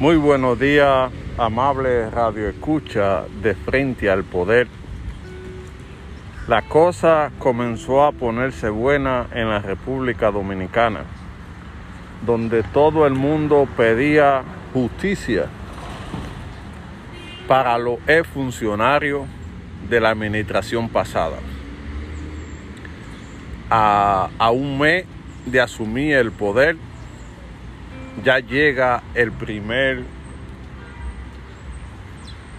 [0.00, 4.66] Muy buenos días, amable radio escucha de frente al poder.
[6.48, 11.00] La cosa comenzó a ponerse buena en la República Dominicana,
[12.24, 14.42] donde todo el mundo pedía
[14.72, 15.48] justicia
[17.46, 17.98] para los
[18.32, 19.26] funcionarios
[19.90, 21.36] de la administración pasada.
[23.68, 25.04] A, a un mes
[25.44, 26.76] de asumir el poder,
[28.22, 30.04] ya llega el primer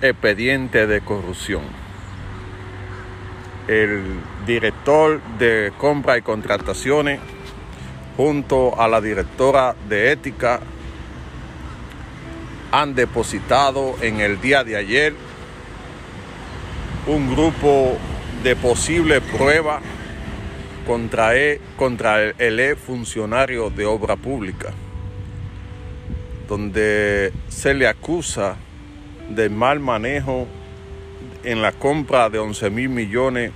[0.00, 1.62] expediente de corrupción.
[3.68, 4.02] El
[4.46, 7.20] director de compra y contrataciones
[8.16, 10.60] junto a la directora de ética
[12.72, 15.14] han depositado en el día de ayer
[17.06, 17.96] un grupo
[18.42, 19.80] de posible prueba
[20.86, 24.72] contra el, contra el funcionario de obra pública
[26.52, 28.56] donde se le acusa
[29.30, 30.46] de mal manejo
[31.44, 33.52] en la compra de 11 mil millones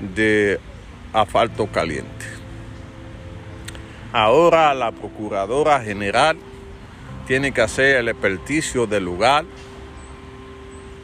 [0.00, 0.58] de
[1.12, 2.24] asfalto caliente.
[4.14, 6.38] Ahora la Procuradora General
[7.26, 9.44] tiene que hacer el experticio del lugar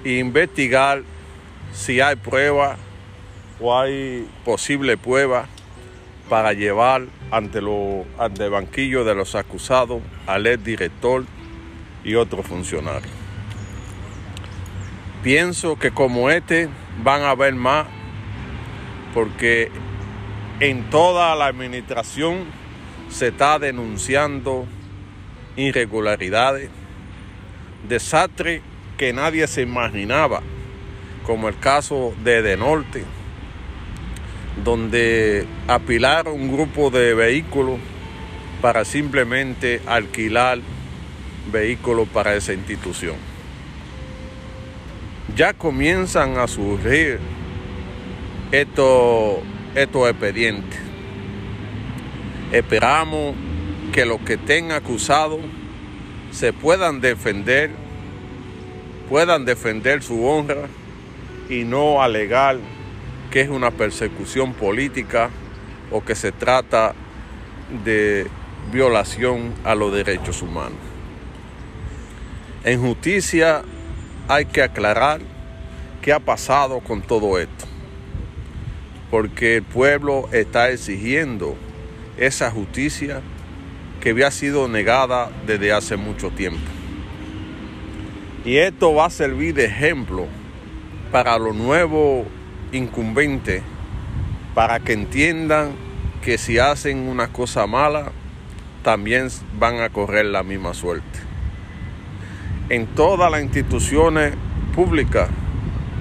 [0.05, 1.03] e investigar
[1.75, 2.79] si hay prueba
[3.61, 5.47] o hay posible prueba
[6.29, 11.25] para llevar ante, lo, ante el banquillo de los acusados al ex director
[12.05, 13.13] y otros funcionarios.
[15.23, 16.69] Pienso que como este
[17.03, 17.87] van a haber más
[19.15, 19.71] porque
[20.61, 22.45] en toda la administración
[23.09, 24.67] se está denunciando
[25.57, 26.71] irregularidades,
[27.89, 28.63] desastres
[28.97, 30.43] que nadie se imaginaba,
[31.25, 33.05] como el caso de De Norte
[34.65, 37.79] donde apilaron un grupo de vehículos
[38.61, 40.59] para simplemente alquilar
[41.53, 43.17] vehículos para esa institución.
[45.37, 47.21] Ya comienzan a surgir
[48.51, 49.39] estos,
[49.75, 50.81] estos expedientes.
[52.53, 53.35] Esperamos
[53.93, 55.41] que los que estén acusados
[56.31, 57.71] se puedan defender,
[59.09, 60.69] puedan defender su honra
[61.49, 62.59] y no alegar
[63.31, 65.31] que es una persecución política
[65.91, 66.95] o que se trata
[67.85, 68.27] de
[68.73, 70.79] violación a los derechos humanos.
[72.65, 73.63] En justicia
[74.29, 75.21] hay que aclarar
[76.03, 77.67] qué ha pasado con todo esto,
[79.11, 81.57] porque el pueblo está exigiendo
[82.17, 83.23] esa justicia
[84.01, 86.61] que había sido negada desde hace mucho tiempo.
[88.45, 90.27] Y esto va a servir de ejemplo
[91.11, 92.27] para los nuevos
[92.73, 93.63] incumbente
[94.55, 95.73] para que entiendan
[96.23, 98.13] que si hacen una cosa mala,
[98.83, 101.21] también van a correr la misma suerte.
[102.69, 104.35] En todas las instituciones
[104.75, 105.29] públicas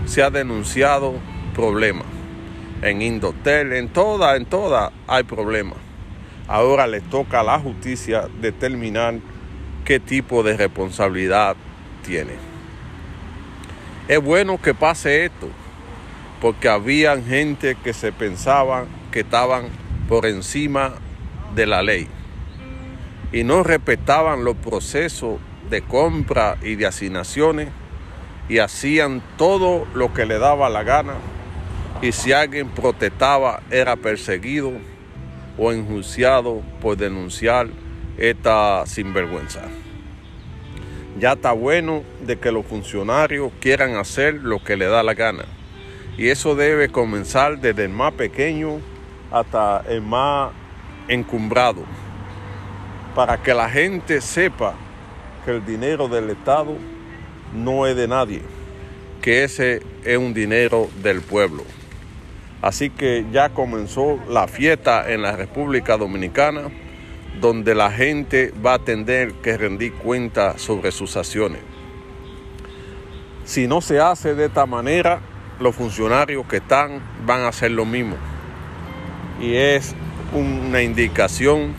[0.06, 1.14] se ha denunciado
[1.54, 2.06] problemas.
[2.82, 5.78] En Indotel, en todas, en todas hay problemas.
[6.48, 9.16] Ahora le toca a la justicia determinar
[9.84, 11.56] qué tipo de responsabilidad
[12.06, 12.34] tiene.
[14.08, 15.50] Es bueno que pase esto
[16.42, 19.66] porque había gente que se pensaba que estaban
[20.08, 20.94] por encima
[21.56, 22.08] de la ley
[23.32, 25.40] y no respetaban los procesos
[25.70, 27.70] de compra y de asignaciones
[28.48, 31.16] y hacían todo lo que le daba la gana
[32.02, 34.72] y si alguien protestaba era perseguido
[35.58, 37.68] o enjuiciado por denunciar
[38.18, 39.64] esta sinvergüenza.
[41.20, 45.46] Ya está bueno de que los funcionarios quieran hacer lo que le da la gana
[46.18, 48.80] y eso debe comenzar desde el más pequeño
[49.32, 50.52] hasta el más
[51.08, 51.84] encumbrado,
[53.14, 54.74] para que la gente sepa
[55.46, 56.76] que el dinero del Estado
[57.54, 58.42] no es de nadie,
[59.22, 61.64] que ese es un dinero del pueblo.
[62.62, 66.64] Así que ya comenzó la fiesta en la República Dominicana,
[67.40, 71.62] donde la gente va a tener que rendir cuenta sobre sus acciones.
[73.46, 75.22] Si no se hace de esta manera,
[75.60, 78.16] los funcionarios que están van a hacer lo mismo.
[79.40, 79.96] Y es
[80.34, 81.74] una indicación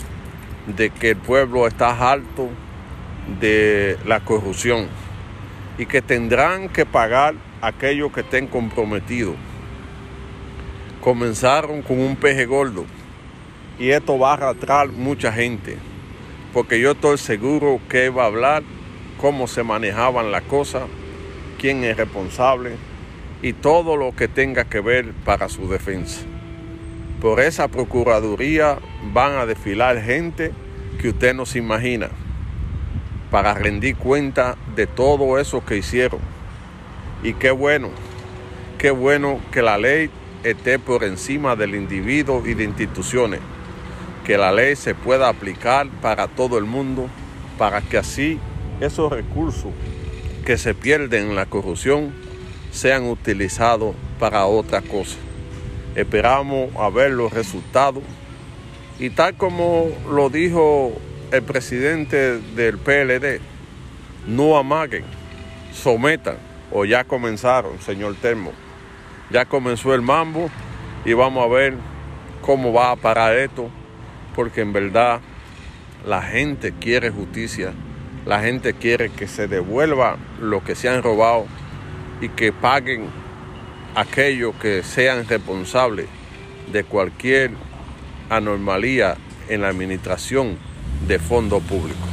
[0.67, 2.49] de que el pueblo está alto
[3.41, 4.89] de la corrupción
[5.77, 9.37] y que tendrán que pagar aquellos que estén comprometidos.
[11.01, 12.85] Comenzaron con un peje gordo
[13.79, 15.79] y esto va a arrastrar mucha gente,
[16.53, 18.63] porque yo estoy seguro que va a hablar
[19.21, 20.85] cómo se manejaban las cosas,
[21.59, 22.73] quién es responsable,
[23.43, 26.23] y todo lo que tenga que ver para su defensa.
[27.21, 28.79] Por esa Procuraduría
[29.13, 30.53] van a desfilar gente
[31.01, 32.11] que usted no se imagina.
[33.31, 36.21] para rendir cuenta de todo eso que hicieron.
[37.23, 37.91] Y qué bueno,
[38.79, 40.11] qué bueno que la ley
[40.45, 43.41] esté por encima del individuo y de instituciones,
[44.25, 47.09] que la ley se pueda aplicar para todo el mundo,
[47.59, 48.39] para que así
[48.81, 49.73] esos recursos
[50.45, 52.13] que se pierden en la corrupción
[52.79, 55.17] sean utilizados para otra cosa.
[55.97, 58.05] Esperamos a ver los resultados
[59.01, 60.93] y tal como lo dijo
[61.33, 63.41] el presidente del PLD,
[64.29, 65.03] no amaguen,
[65.73, 66.37] sometan
[66.71, 68.53] o ya comenzaron, señor Termo.
[69.31, 70.49] Ya comenzó el mambo
[71.05, 71.75] y vamos a ver
[72.43, 73.71] cómo va a parar esto,
[74.37, 75.21] porque en verdad
[76.07, 77.73] la gente quiere justicia,
[78.25, 81.47] la gente quiere que se devuelva lo que se han robado
[82.21, 83.07] y que paguen
[83.95, 86.07] aquellos que sean responsables
[86.73, 87.51] de cualquier
[88.31, 89.17] anormalía
[89.49, 90.57] en la administración
[91.07, 92.08] de fondos públicos.